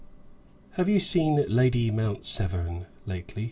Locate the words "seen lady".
0.99-1.91